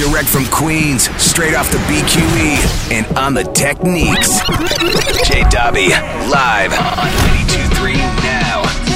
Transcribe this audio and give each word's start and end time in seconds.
Direct 0.00 0.30
from 0.30 0.46
Queens, 0.46 1.10
straight 1.22 1.54
off 1.54 1.70
the 1.70 1.76
BQE, 1.76 2.90
and 2.90 3.18
on 3.18 3.34
the 3.34 3.44
Techniques. 3.44 4.40
J 5.28 5.42
Dobby, 5.50 5.90
live 6.30 6.72
on 6.72 7.06
92.3 7.36 7.96
now. 8.22 8.89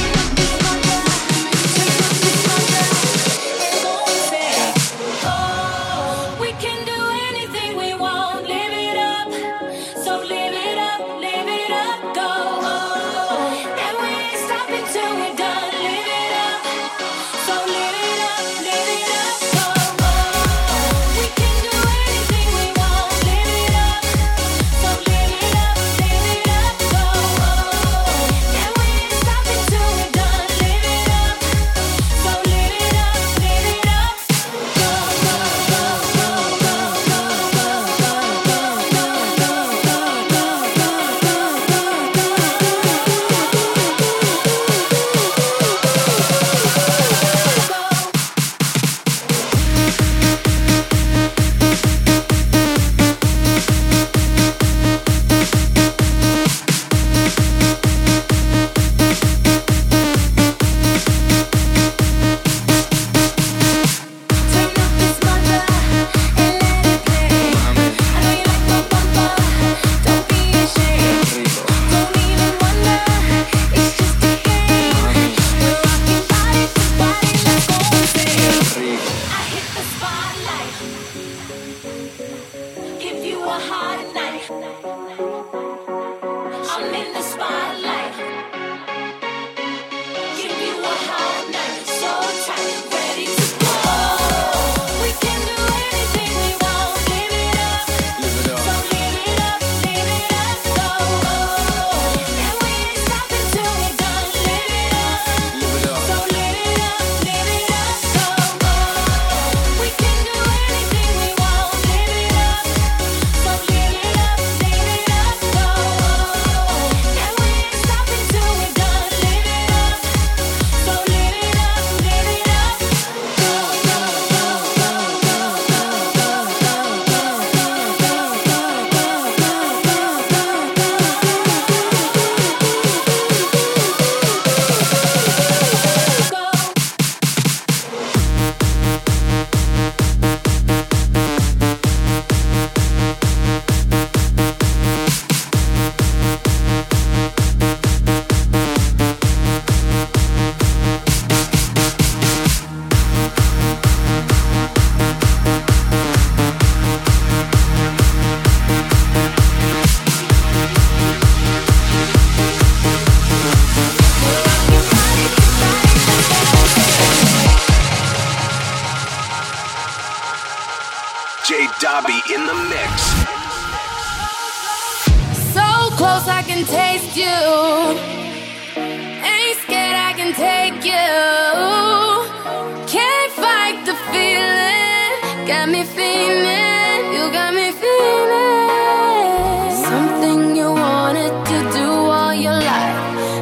got 185.64 185.72
me 185.72 185.82
feeling, 185.82 187.12
you 187.14 187.32
got 187.32 187.54
me 187.54 187.72
feeling. 187.72 189.70
Something 189.88 190.56
you 190.56 190.70
wanted 190.70 191.32
to 191.46 191.58
do 191.72 191.88
all 191.88 192.34
your 192.34 192.52
life. 192.52 192.98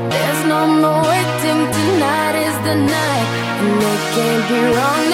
There's 0.09 0.45
no 0.47 0.69
more 0.69 1.03
waiting, 1.03 1.63
tonight 1.77 2.37
is 2.47 2.57
the 2.67 2.77
night. 2.77 3.29
And 3.63 3.83
it 3.93 4.03
can't 4.15 4.49
be 4.49 4.61
wrong 4.77 5.12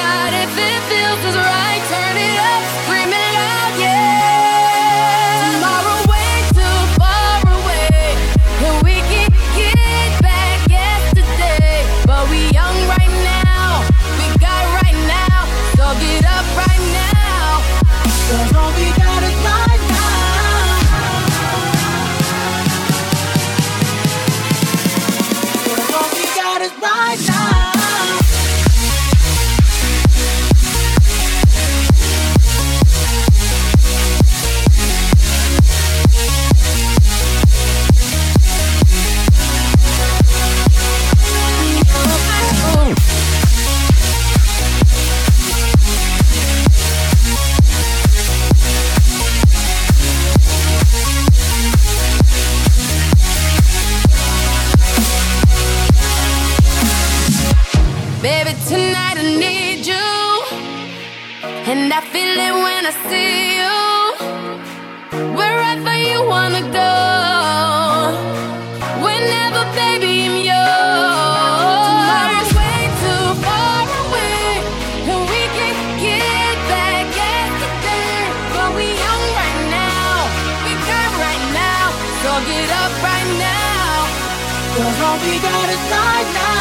Cause 84.78 85.00
all 85.00 85.18
we 85.18 85.40
got 85.40 85.68
is 85.70 85.90
night, 85.90 86.32
night 86.34 86.57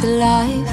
to 0.00 0.06
life. 0.06 0.68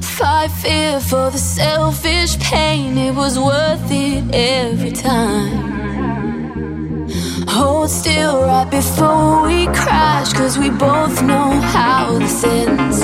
Fight 0.00 0.50
fear 0.50 1.00
for 1.00 1.30
the 1.30 1.38
selfish 1.38 2.38
pain, 2.38 2.96
it 2.96 3.14
was 3.14 3.36
worth 3.38 3.90
it 3.90 4.24
every 4.32 4.92
time. 4.92 5.72
Hold 7.48 7.90
still 7.90 8.42
right 8.42 8.70
before 8.70 9.42
we 9.42 9.66
crash, 9.66 10.32
cause 10.32 10.56
we 10.56 10.70
both 10.70 11.20
know 11.22 11.50
how 11.74 12.18
this 12.18 12.44
ends. 12.44 13.02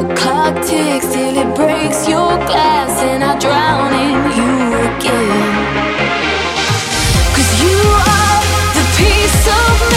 A 0.00 0.04
clock 0.18 0.54
ticks 0.66 1.06
till 1.12 1.36
it 1.36 1.54
breaks 1.54 2.08
your 2.08 2.36
glass, 2.50 2.92
and 3.02 3.22
I 3.22 3.38
drown 3.38 3.92
in 4.06 4.18
you 4.38 4.52
again. 4.88 5.54
Cause 7.34 7.52
you 7.62 7.78
are 8.16 8.42
the 8.76 8.84
piece 8.98 9.46
of 9.60 9.90
me 9.90 9.95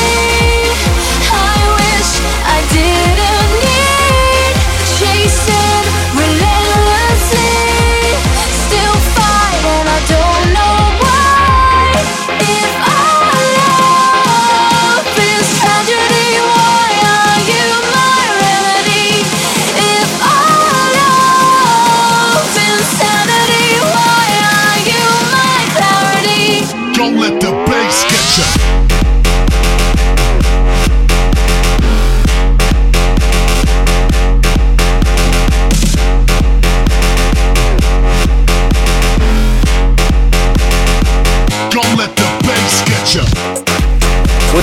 I 2.72 3.19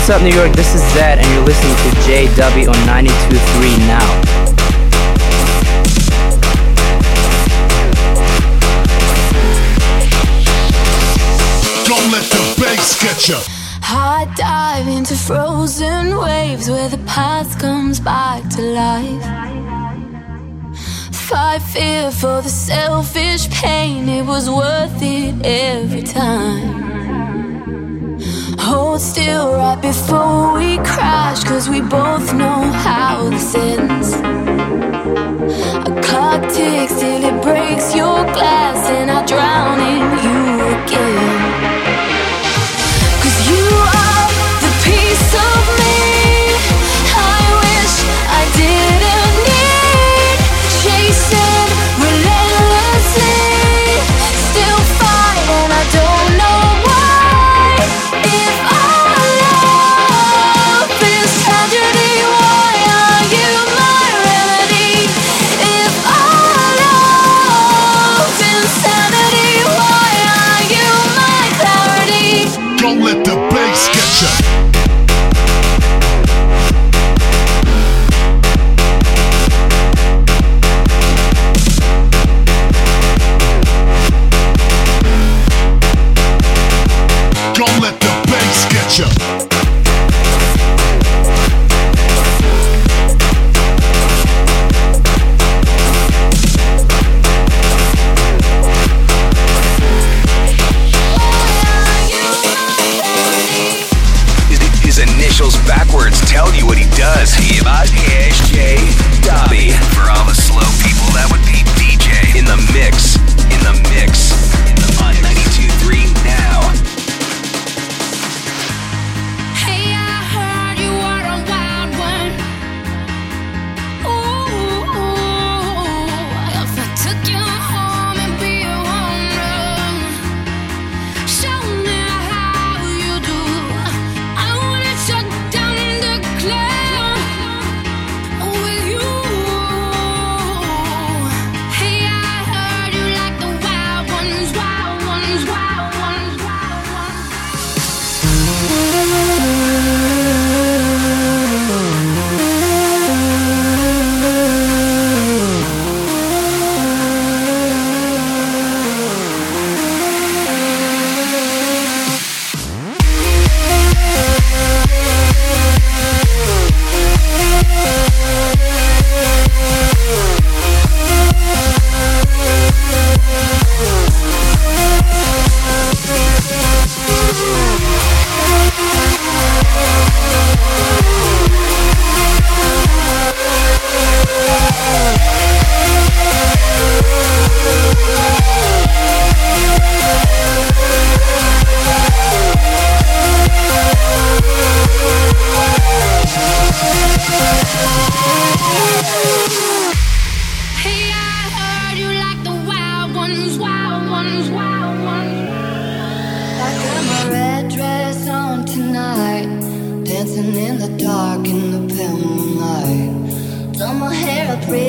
What's 0.06 0.18
up, 0.18 0.22
New 0.22 0.36
York? 0.38 0.52
This 0.52 0.72
is 0.72 0.82
Zed, 0.92 1.18
and 1.18 1.26
you're 1.34 1.42
listening 1.42 1.74
to 1.74 1.90
JW 2.06 2.68
on 2.68 2.76
92.3 2.86 3.76
now. 3.88 4.06
Don't 11.88 12.12
let 12.12 12.22
the 12.30 12.54
bass 12.62 13.02
get 13.02 13.28
ya. 13.28 13.40
I 13.82 14.32
dive 14.36 14.86
into 14.86 15.16
frozen 15.16 16.16
waves 16.16 16.70
where 16.70 16.88
the 16.88 16.98
past 16.98 17.58
comes 17.58 17.98
back 17.98 18.48
to 18.50 18.62
life. 18.62 19.24
Fight 21.12 21.62
fear 21.62 22.12
for 22.12 22.42
the 22.42 22.48
selfish 22.48 23.50
pain, 23.50 24.08
it 24.08 24.24
was 24.24 24.48
worth 24.48 25.02
it 25.02 25.34
every 25.44 26.02
time. 26.02 27.05
Hold 28.66 29.00
still 29.00 29.52
right 29.52 29.80
before 29.80 30.54
we 30.54 30.78
crash, 30.78 31.44
cause 31.44 31.68
we 31.68 31.80
both 31.80 32.34
know 32.34 32.62
how 32.86 33.30
this 33.30 33.54
ends. 33.54 34.12
A 35.88 35.92
clock 36.02 36.42
ticks 36.52 36.98
till 36.98 37.22
it 37.30 37.40
breaks 37.44 37.94
your 37.94 38.24
glass, 38.34 38.90
and 38.90 39.08
I 39.08 39.24
drown 39.24 39.78
in 39.94 40.02
you 40.24 40.66
again. 40.82 41.55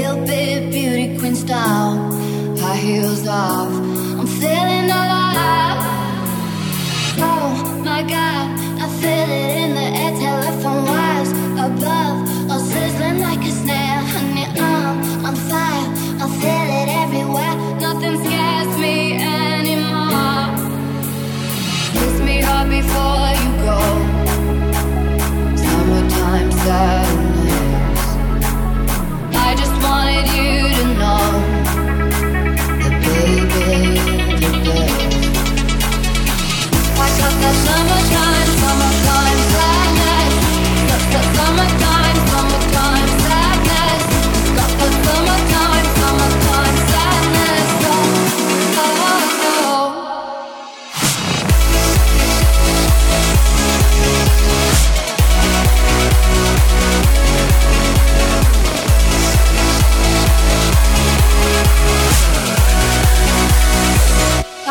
Up 0.07 0.29
real 0.29 0.71
beauty 0.71 1.17
queen 1.19 1.35
style, 1.35 1.97
high 2.59 2.77
heels 2.77 3.27
off. 3.27 3.86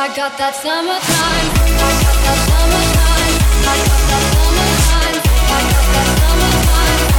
I 0.06 0.14
got 0.14 0.38
that 0.38 0.54
summertime. 0.54 1.02
I 1.02 1.90
got 1.98 2.14
that 2.22 2.38
summertime. 2.46 3.34
I 3.66 3.74
got 3.82 4.06
that 4.06 4.22
summertime. 4.38 5.18
I 5.50 5.66
got 5.66 5.86
that 5.90 6.06
summertime. 6.22 7.10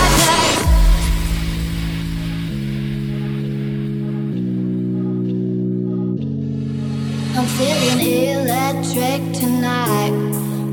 I'm 7.38 7.48
feeling 7.58 8.00
electric 8.38 9.22
tonight. 9.34 10.14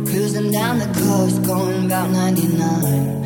Cruising 0.05 0.53
down 0.53 0.79
the 0.81 0.91
coast, 1.01 1.43
going 1.45 1.87
about 1.87 2.11
99. 2.11 3.24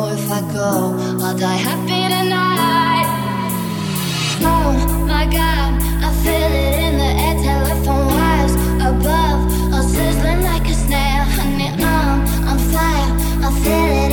know 0.00 0.12
if 0.12 0.30
I 0.30 0.40
go, 0.52 0.70
I'll 1.24 1.36
die 1.36 1.60
happy 1.68 2.02
tonight. 2.14 3.08
Oh 4.52 4.72
my 5.06 5.24
god, 5.26 5.70
I 6.06 6.10
feel 6.22 6.52
it 6.64 6.78
in 6.86 6.94
the 7.02 7.10
air, 7.26 7.36
telephone 7.48 8.06
wires 8.16 8.54
above, 8.90 9.40
all 9.74 9.82
sizzling 9.82 10.42
like 10.42 10.66
a 10.68 10.74
snare. 10.74 11.24
Honey, 11.36 11.68
um, 11.68 12.18
I'm 12.48 12.52
on 12.52 12.58
fire, 12.72 13.10
I 13.46 13.50
feel 13.62 14.04
it. 14.04 14.09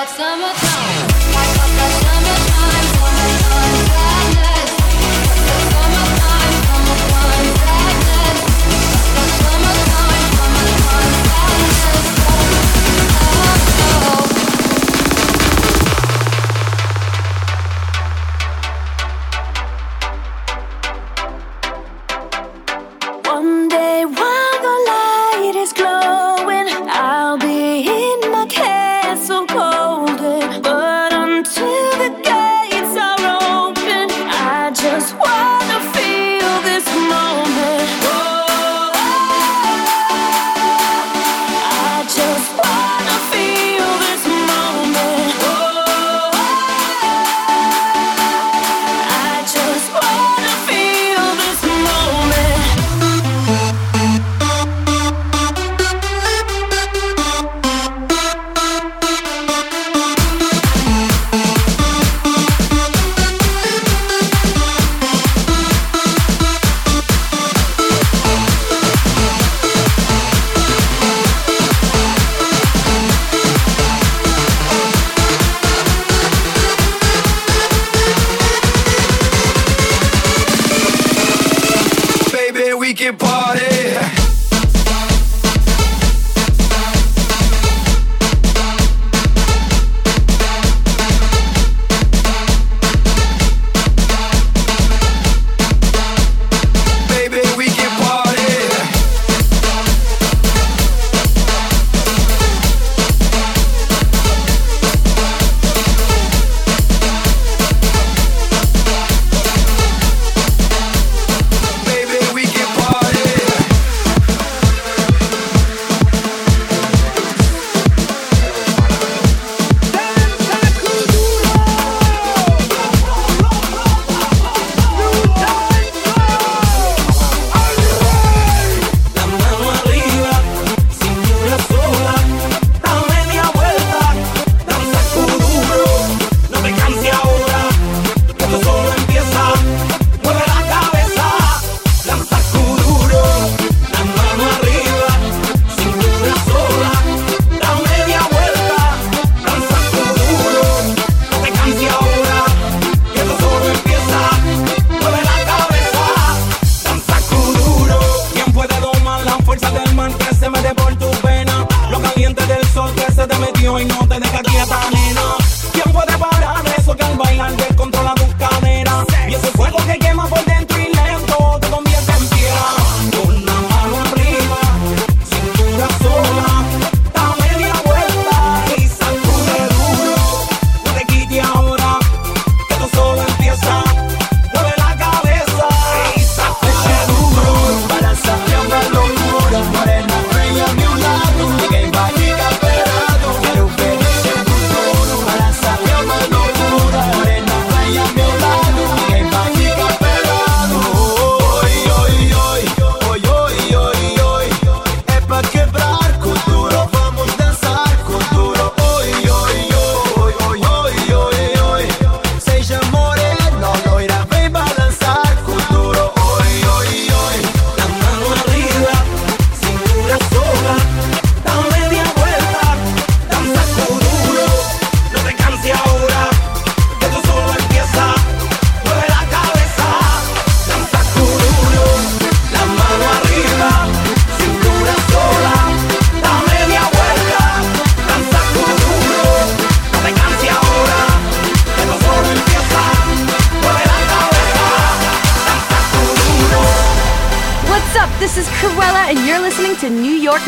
hot 0.00 0.08
summer 0.08 0.52
town. 0.54 1.09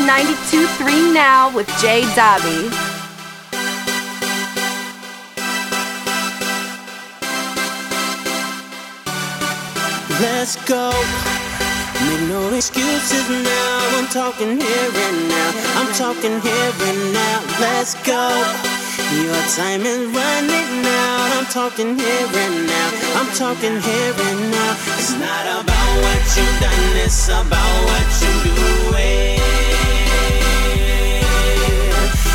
92.3 0.07 1.15
Now 1.15 1.55
with 1.55 1.69
Jay 1.81 2.03
Dobby. 2.17 2.69
Let's 10.21 10.57
go. 10.67 10.91
Make 12.07 12.29
no 12.29 12.53
excuses 12.55 13.29
now. 13.31 13.99
I'm 13.99 14.09
talking 14.09 14.61
here 14.61 14.91
and 15.07 15.29
now. 15.29 15.51
I'm 15.79 15.93
talking 15.95 16.41
here 16.41 16.73
and 16.89 17.13
now. 17.13 17.41
Let's 17.61 17.95
go. 18.03 18.27
Your 19.23 19.43
time 19.55 19.83
is 19.83 20.09
running 20.11 20.87
out. 20.87 21.31
I'm 21.39 21.47
talking 21.47 21.99
here 21.99 22.27
and 22.45 22.67
now. 22.67 22.89
I'm 23.19 23.31
talking 23.35 23.81
here 23.81 24.15
and 24.29 24.51
now. 24.51 24.73
It's 24.99 25.13
not 25.13 25.47
about 25.63 25.91
what 26.03 26.23
you've 26.37 26.61
done, 26.61 26.97
it's 27.05 27.29
about 27.29 27.75
what 27.87 28.09
you're 28.21 28.91
doing. 28.91 29.72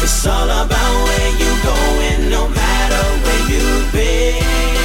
It's 0.10 0.26
all 0.26 0.50
about 0.50 1.04
where 1.04 1.32
you're 1.38 1.64
going, 1.64 2.30
no 2.30 2.48
matter 2.48 3.04
where 3.26 3.50
you've 3.52 3.92
been. 3.92 4.77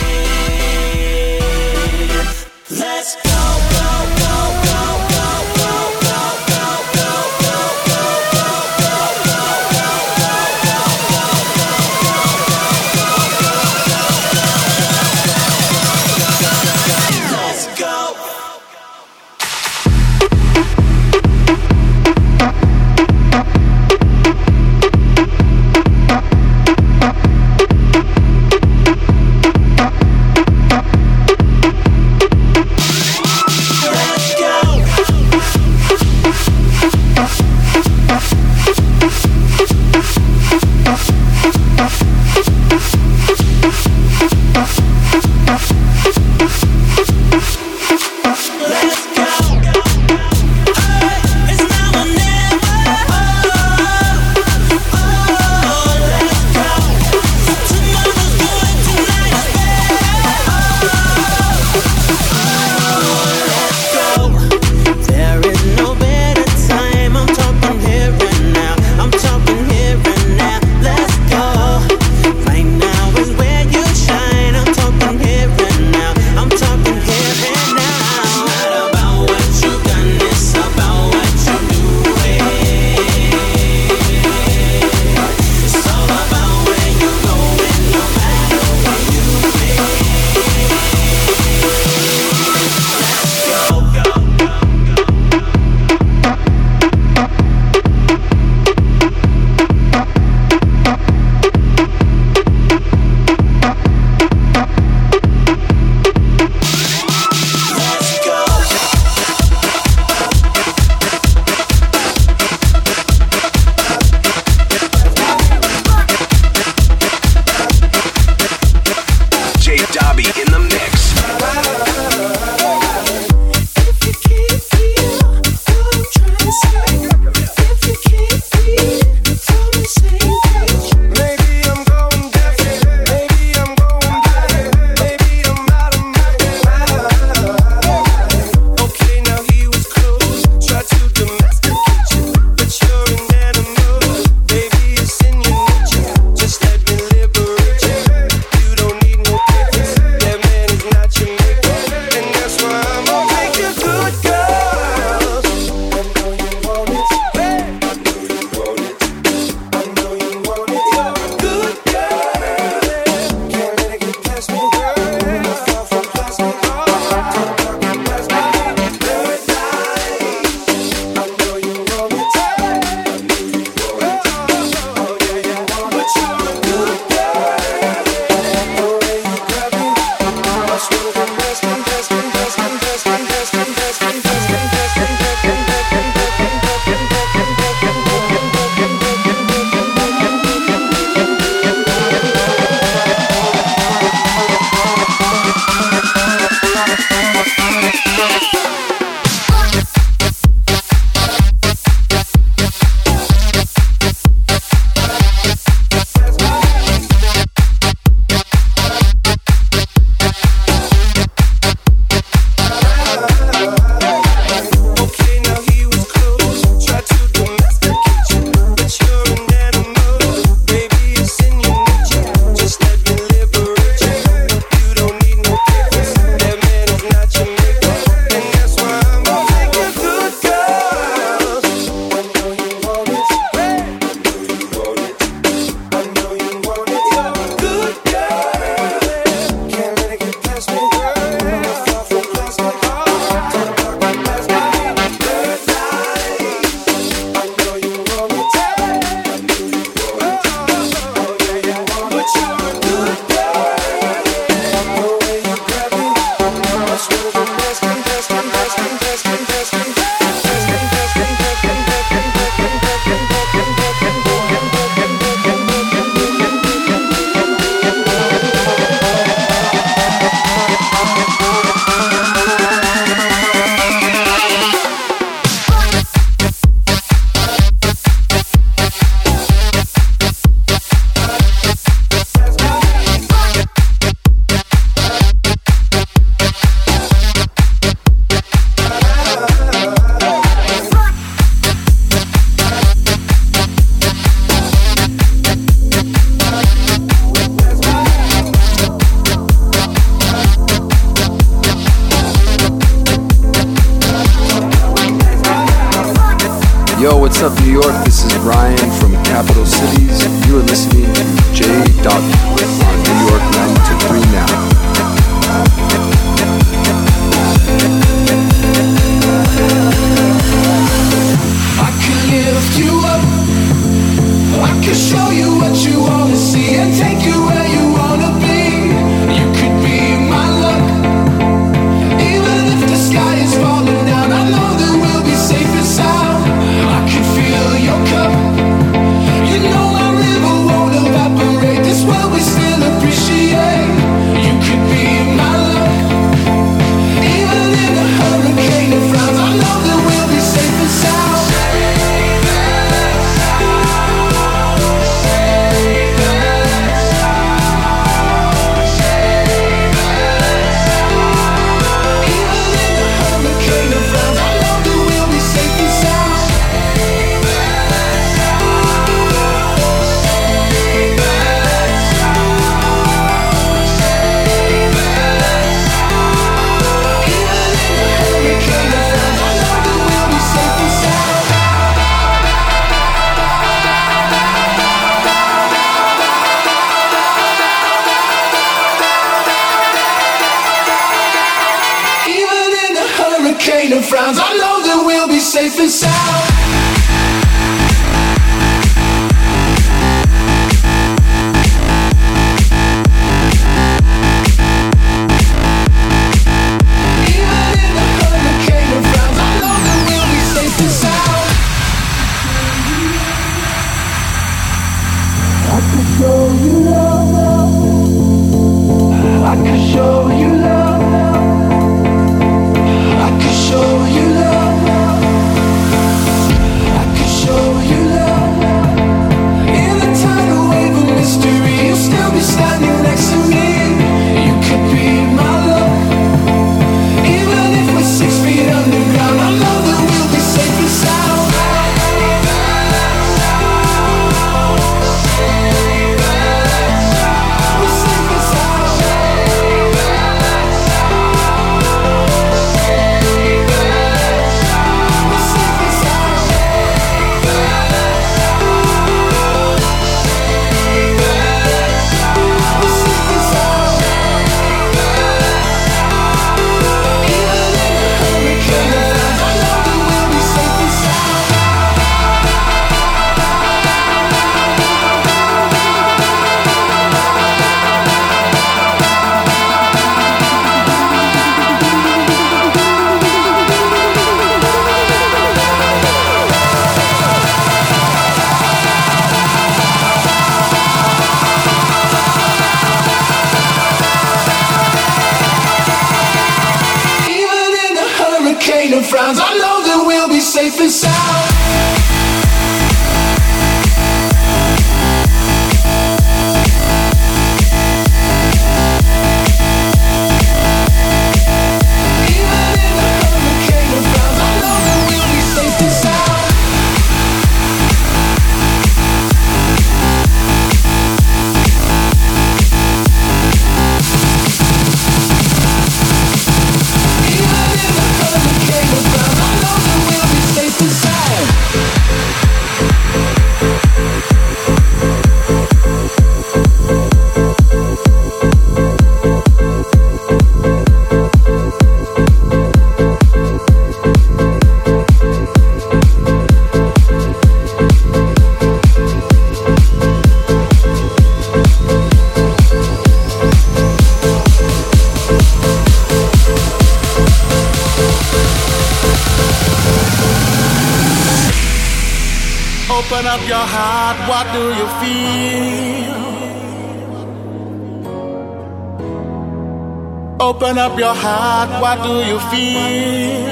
Open 570.63 570.79
up 570.79 570.97
your 570.97 571.13
heart, 571.13 571.71
what 571.83 572.05
do 572.05 572.23
you 572.23 572.39
feel 572.47 573.51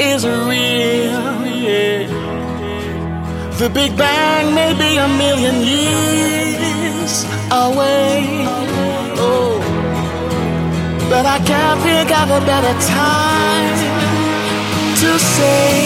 is 0.00 0.24
real? 0.24 1.44
Yeah. 1.44 2.08
The 3.58 3.68
Big 3.68 3.94
Bang 3.94 4.54
may 4.54 4.72
be 4.72 4.96
a 4.96 5.06
million 5.06 5.60
years 5.60 7.24
away. 7.52 8.24
Oh, 9.20 9.60
but 11.10 11.26
I 11.26 11.44
can't 11.44 11.80
think 11.82 12.08
of 12.10 12.30
a 12.30 12.40
better 12.46 12.72
time 12.88 13.76
to 15.04 15.18
say, 15.18 15.76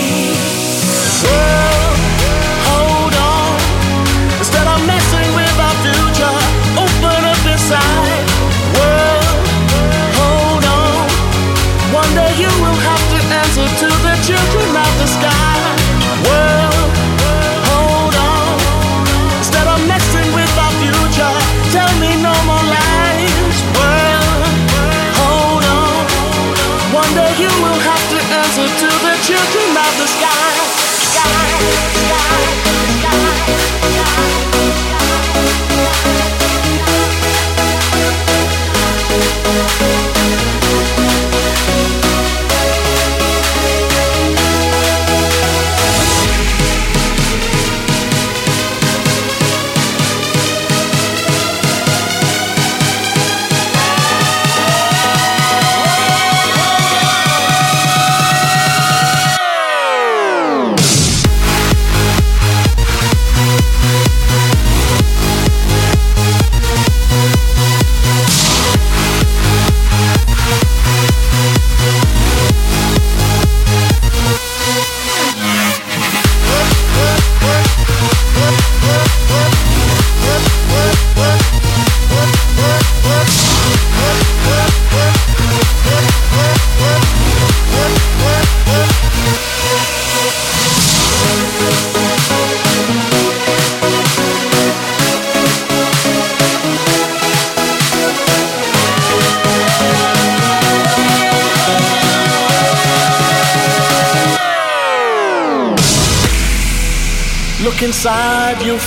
oh, 1.35 1.99
hold 2.71 3.15
on. 3.35 3.59
Instead 4.39 4.67
of 4.71 4.87
messing 4.87 5.31
with 5.35 5.59
our 5.67 5.77
future, 5.83 6.37
open 6.79 7.25
up 7.27 7.43
inside. 7.53 8.08
Someday 12.19 12.43
you 12.43 12.49
will 12.61 12.75
have 12.75 13.05
to 13.13 13.19
answer 13.33 13.69
to 13.81 13.87
the 14.03 14.15
children 14.27 14.77
of 14.77 14.99
the 14.99 15.07
sky. 15.07 15.58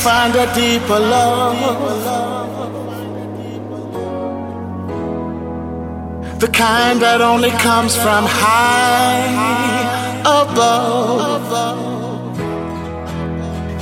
find 0.03 0.35
a 0.35 0.51
deeper 0.55 0.99
love. 0.99 1.59
The 6.39 6.47
kind 6.47 6.99
that 7.03 7.21
only 7.21 7.51
comes 7.51 7.95
from 7.95 8.25
high 8.25 9.29
above. 10.41 11.51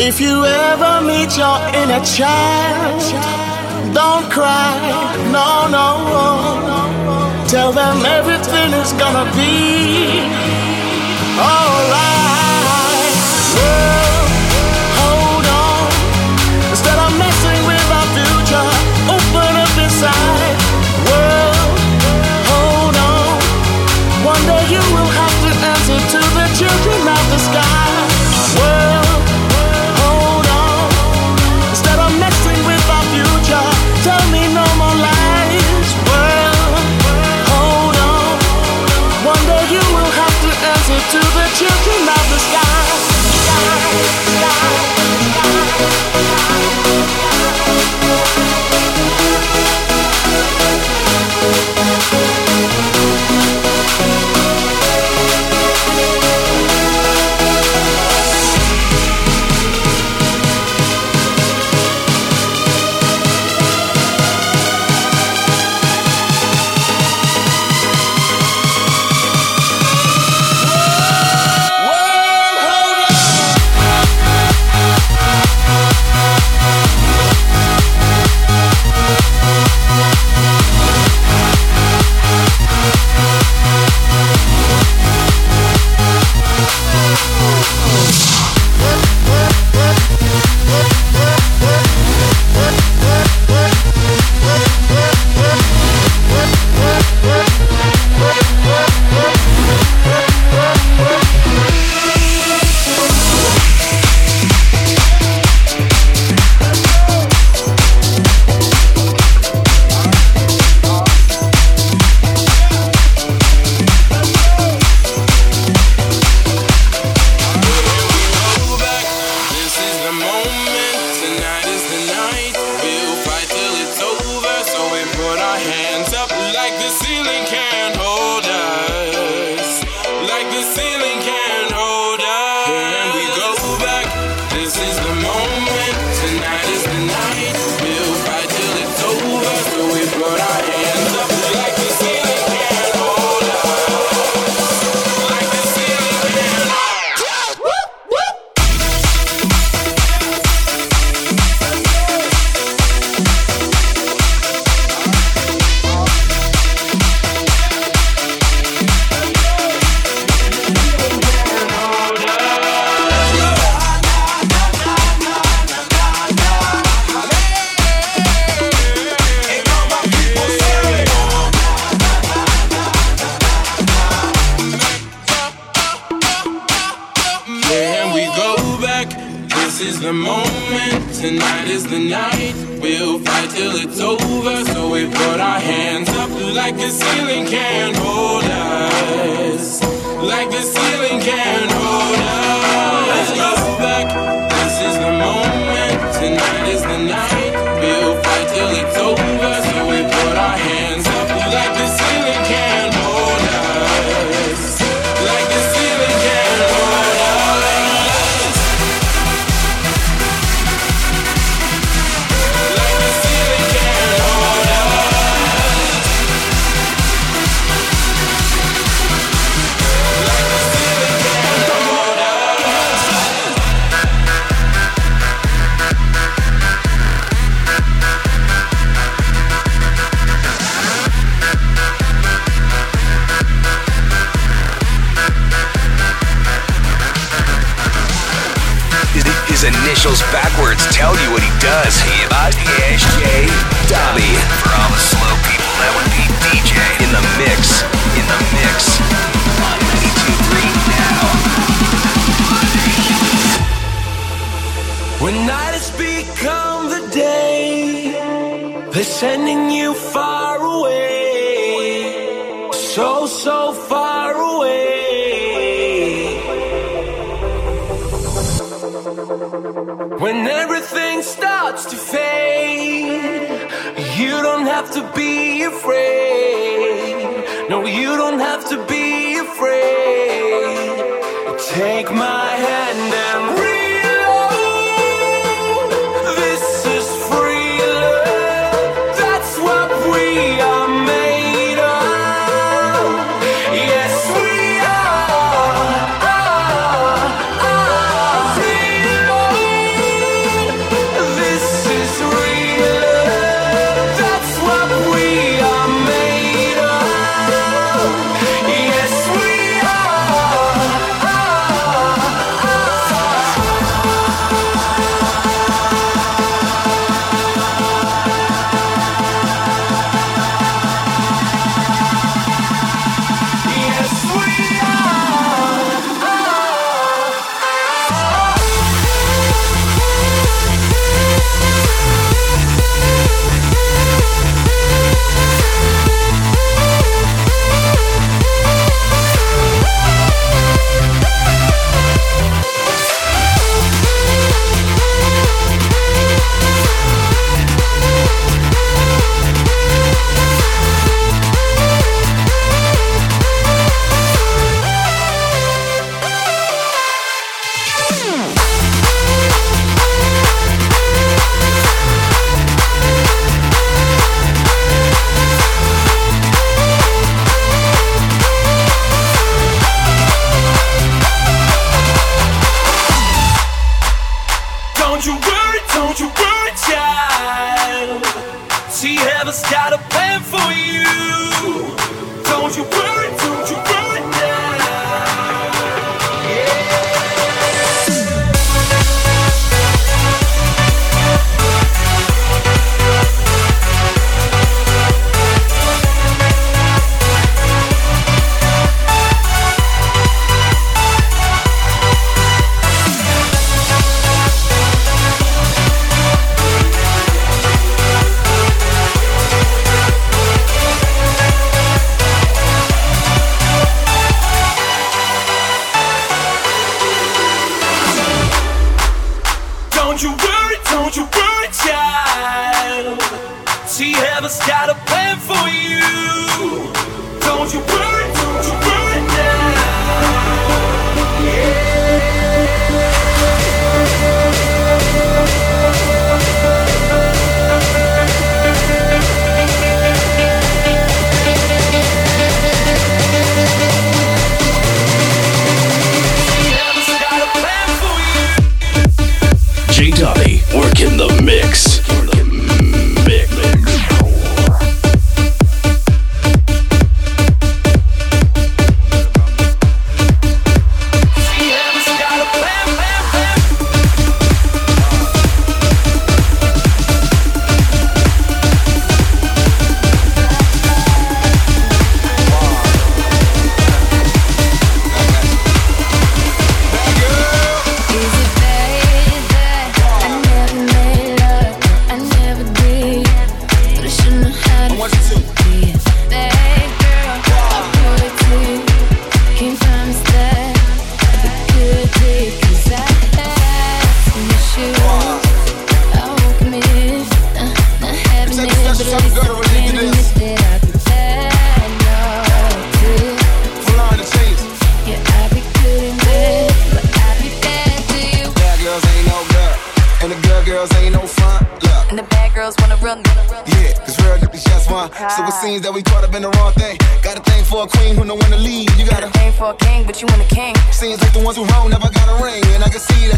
If 0.02 0.20
you 0.20 0.44
ever 0.44 0.94
meet 1.10 1.32
your 1.38 1.58
inner 1.80 2.04
child, 2.04 3.02
don't 3.94 4.28
cry, 4.30 4.76
no, 5.32 5.50
no. 5.78 5.88
Tell 7.48 7.72
them 7.72 8.06
everything 8.06 8.74
is 8.74 8.92
gonna 9.02 9.26
be 9.40 10.20
alright. 11.40 12.49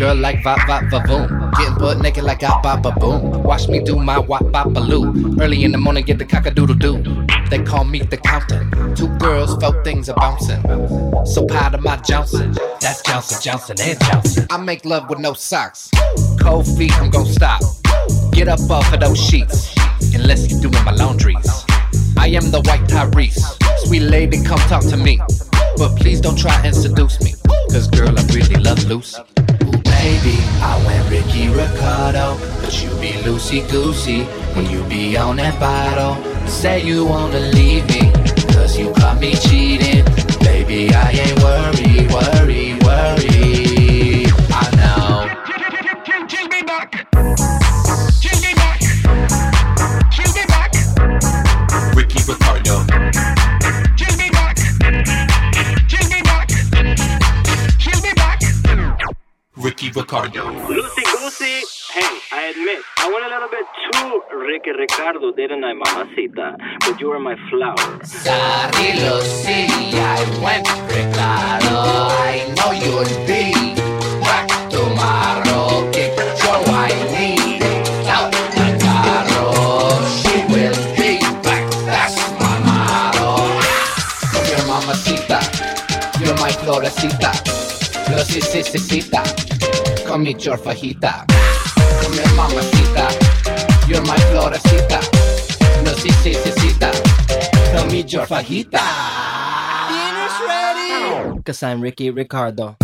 girl 0.00 0.14
like 0.14 0.42
va 0.42 0.56
va 0.66 0.80
va 0.90 1.00
boom. 1.06 1.28
Getting 1.58 1.74
butt 1.74 1.98
naked 2.00 2.24
like 2.24 2.42
a 2.42 2.58
ba 2.62 2.80
ba 2.82 2.90
boom. 2.92 3.42
Watch 3.42 3.68
me 3.68 3.80
do 3.80 3.96
my 3.96 4.18
wop 4.18 4.50
ba. 4.50 4.64
Early 5.42 5.62
in 5.64 5.72
the 5.72 5.78
morning, 5.78 6.04
get 6.04 6.18
the 6.18 6.24
cock 6.24 6.46
a 6.46 6.50
doodle 6.50 6.74
doo. 6.74 7.02
They 7.50 7.62
call 7.62 7.84
me 7.84 7.98
the 7.98 8.16
counter. 8.16 8.66
Two 8.96 9.08
girls, 9.18 9.62
four 9.62 9.84
things 9.84 10.08
are 10.08 10.16
bouncing. 10.16 10.62
So 11.26 11.44
proud 11.44 11.74
of 11.74 11.82
my 11.82 11.96
Johnson. 11.96 12.52
That's 12.80 13.02
Johnson, 13.02 13.38
Johnson, 13.42 13.76
and 13.80 14.00
Johnson. 14.00 14.46
I 14.48 14.56
make 14.56 14.86
love 14.86 15.10
with 15.10 15.18
no 15.18 15.34
socks. 15.34 15.90
Cold 16.40 16.66
feet, 16.78 16.94
I'm 16.96 17.10
gon' 17.10 17.26
stop. 17.26 17.60
Get 18.32 18.48
up 18.48 18.70
off 18.70 18.90
of 18.94 19.00
those 19.00 19.18
sheets. 19.18 19.74
Unless 20.14 20.50
you're 20.50 20.62
doing 20.62 20.82
my 20.84 20.92
laundries. 20.92 21.64
I 22.16 22.28
am 22.28 22.50
the 22.50 22.62
white 22.62 22.86
Tyrese. 22.88 23.44
Sweet 23.84 24.00
lady, 24.00 24.42
come 24.42 24.60
talk 24.60 24.82
to 24.84 24.96
me. 24.96 25.20
But 25.76 25.94
please 25.96 26.22
don't 26.22 26.38
try 26.38 26.58
and 26.64 26.74
seduce 26.74 27.20
me. 27.20 27.34
Cause 27.70 27.86
girl, 27.86 28.18
I 28.18 28.22
really 28.32 28.56
love 28.56 28.82
Lucy. 28.84 29.20
Baby, 30.00 30.38
I 30.62 30.82
went 30.86 31.10
Ricky 31.10 31.48
Ricardo. 31.48 32.38
But 32.62 32.72
you 32.82 32.88
be 33.02 33.12
loosey 33.20 33.70
goosey 33.70 34.22
when 34.54 34.64
you 34.70 34.82
be 34.84 35.18
on 35.18 35.36
that 35.36 35.60
bottle. 35.60 36.16
Say 36.48 36.82
you 36.82 37.04
wanna 37.04 37.40
leave 37.52 37.86
me. 37.90 38.10
Cause 38.54 38.78
you 38.78 38.92
caught 38.94 39.20
me 39.20 39.34
cheating. 39.34 40.02
Baby, 40.40 40.88
I 40.94 41.10
ain't 41.10 41.38
worried, 41.42 42.10
worried. 42.10 42.49
Ricky 59.62 59.90
Ricardo. 59.90 60.50
Lucy 60.68 61.02
Goosey, 61.02 61.60
hey, 61.92 62.18
I 62.32 62.52
admit, 62.56 62.80
I 62.96 63.10
went 63.12 63.26
a 63.26 63.28
little 63.28 63.48
bit 63.50 63.66
too 63.92 64.22
Ricky 64.38 64.70
Ricardo, 64.70 65.32
didn't 65.32 65.62
I, 65.62 65.74
mamacita? 65.74 66.56
But 66.80 66.98
you 66.98 67.08
were 67.10 67.18
my 67.18 67.36
flower. 67.50 67.76
Sorry, 68.04 68.92
Lucy, 69.04 69.68
I 70.00 70.24
went 70.40 70.66
Ricardo. 70.88 71.76
I 71.76 72.48
know 72.56 72.72
you'll 72.72 73.04
be 73.28 73.52
back 74.24 74.48
tomorrow. 74.70 75.90
Kick 75.92 76.16
your 76.16 76.58
whiny 76.64 77.60
out 78.08 78.32
the 78.32 78.66
carro. 78.80 80.00
She 80.08 80.40
will 80.48 80.78
be 80.96 81.20
back, 81.44 81.70
that's 81.84 82.16
my 82.40 82.56
motto. 82.64 83.44
You're 84.48 84.64
mamacita, 84.66 85.40
you're 86.24 86.38
my 86.40 86.50
florecita. 86.50 87.30
Florecita, 88.10 89.49
come 90.10 90.26
eat 90.26 90.44
your 90.44 90.56
fajita. 90.56 91.24
Come 92.02 92.14
here, 92.14 92.34
mamacita, 92.34 93.06
you're 93.86 94.02
my 94.02 94.18
florecita. 94.30 94.98
Florecita, 95.78 96.90
come 97.72 97.94
eat 97.94 98.12
your 98.12 98.26
fajita. 98.26 98.82
Dinner's 99.88 100.36
ready! 100.48 101.42
Cause 101.44 101.62
I'm 101.62 101.80
Ricky 101.80 102.10
Ricardo. 102.10 102.76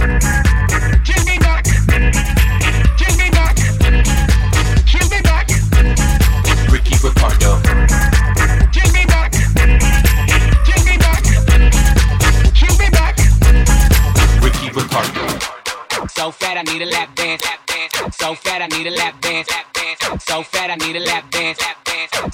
Fat 16.57 16.69
I 16.69 16.73
need 16.73 16.83
a 16.83 16.87
lap 16.87 17.15
dance. 17.15 17.43
So 18.17 18.35
fat 18.35 18.63
I 18.63 18.67
need 18.67 18.87
a 18.87 18.91
lap 18.91 19.21
dance. 19.21 19.49
So 20.27 20.43
fat 20.43 20.71
I 20.71 20.77
need 20.77 20.97
a 20.97 21.01
lap 21.01 21.31
dance. 21.31 21.59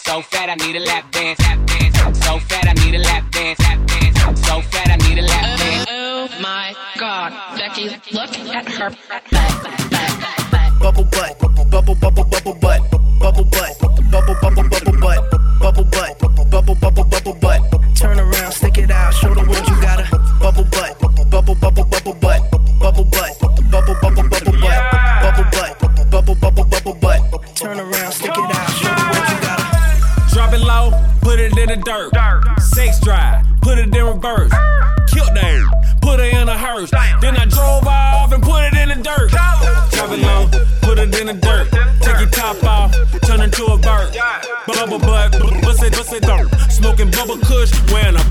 So 0.04 0.22
fat 0.22 0.48
I 0.48 0.54
need 0.54 0.76
a 0.76 0.80
lap 0.80 1.10
dance. 1.10 1.38
So 2.24 2.38
fat 2.38 2.68
I 2.68 2.72
need 2.84 2.94
a 2.94 2.98
lap 2.98 3.30
dance. 3.32 3.58
So 4.46 4.60
fat 4.62 4.90
I 4.90 4.96
need 5.08 5.18
a 5.18 5.22
lap 5.22 5.58
dance. 5.58 5.86
Oh 5.90 6.28
my 6.40 6.74
god, 6.98 7.32
Becky, 7.56 7.88
look 8.12 8.30
at 8.54 8.68
her 8.68 8.90
bubble 10.80 11.04
butt, 11.04 11.38
bubble 11.70 11.94
bubble 11.94 12.24
bubble 12.24 12.54
butt, 12.54 12.80
bubble 13.20 13.44
butt, 13.44 13.78
bubble 14.10 14.36
bubble 14.40 14.68
bubble 14.68 15.00
butt, 15.00 15.30
bubble 15.60 15.84
butt, 15.84 16.21
the 31.76 31.82
dirt. 31.84 32.60
Sex 32.60 33.00
drive, 33.00 33.46
put 33.62 33.78
it 33.78 33.94
in 33.94 34.04
reverse. 34.04 34.52
Killed 35.08 35.34
them, 35.34 35.70
put 36.00 36.20
her 36.20 36.26
in 36.26 36.48
a 36.48 36.56
hearse. 36.56 36.90
Then 37.20 37.36
I 37.36 37.46
drove 37.46 37.86
off 37.86 38.32
and 38.32 38.42
put 38.42 38.64
it 38.64 38.74
in 38.74 38.88
the 38.88 39.02
dirt. 39.02 39.30
Drop 39.30 40.10
it 40.12 40.20
put 40.82 40.98
it 40.98 41.20
in 41.20 41.26
the 41.28 41.34
dirt. 41.34 41.70
Take 42.00 42.20
your 42.20 42.28
top 42.28 42.62
off, 42.64 42.92
turn 43.22 43.40
into 43.40 43.64
a 43.66 43.78
bird. 43.78 44.12
Bubble 44.66 44.98
butt, 44.98 45.32
bust 45.62 45.82
it, 45.82 45.96
it 45.96 46.22
dirt. 46.22 46.48
Smoking 46.70 47.10
bubble 47.10 47.38
kush, 47.38 47.72
wearing 47.90 48.16
a 48.16 48.21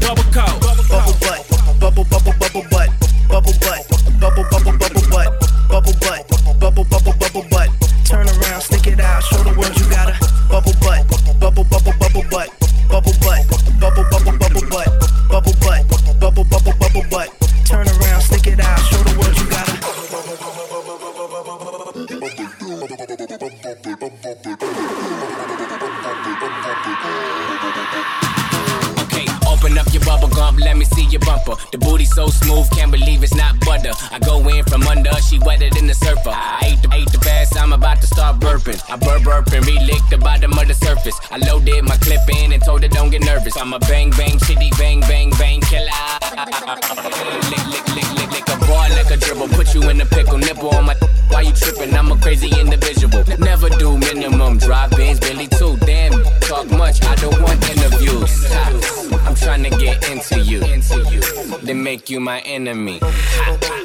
enemy. 62.52 63.00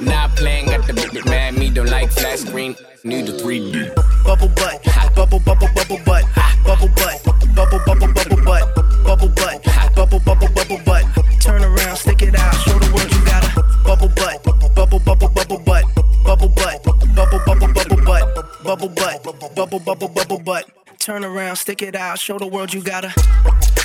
Not 0.03 0.37
playing 0.37 0.71
at 0.71 0.87
the 0.87 0.93
big 0.93 1.12
big 1.12 1.25
mad. 1.27 1.57
Me 1.57 1.71
don't 1.71 1.89
like 1.89 2.11
flat 2.11 2.39
screen. 2.39 2.75
Need 3.05 3.29
a 3.29 3.33
3D. 3.33 3.95
bubble 4.25 4.49
butt, 4.49 4.83
bubble 5.14 5.39
bubble 5.41 5.69
bubble 5.75 6.01
butt, 6.05 6.25
bubble 6.64 6.89
butt, 6.99 7.23
bubble 7.55 7.79
bubble 7.87 8.12
bubble 8.12 8.43
butt, 8.45 8.75
bubble 9.05 9.29
butt, 9.29 9.62
bubble 9.95 10.21
bubble 10.21 10.49
bubble 10.55 10.81
butt. 10.85 11.05
Turn 11.41 11.62
around, 11.62 11.97
stick 11.97 12.23
it 12.23 12.35
out, 12.35 12.55
show 12.55 12.79
the 12.79 12.91
world 12.93 13.11
you 13.14 13.25
got 13.25 13.45
a 13.47 13.62
bubble 13.87 14.09
butt, 14.09 14.43
bubble 14.75 14.99
bubble 14.99 15.29
bubble 15.29 15.59
butt, 15.59 15.85
bubble 16.25 16.49
butt, 16.49 16.83
bubble 17.14 17.41
bubble 17.47 17.73
bubble 17.73 18.03
butt, 18.05 18.25
bubble 18.64 18.89
butt, 18.89 19.55
bubble 19.55 19.79
bubble 19.79 20.09
bubble 20.09 20.41
butt. 20.41 20.64
Turn 20.99 21.25
around, 21.25 21.57
stick 21.57 21.83
it 21.83 21.95
out, 21.95 22.19
show 22.19 22.39
the 22.39 22.47
world 22.47 22.75
you 22.75 22.83
got 22.83 23.05
a 23.05 23.76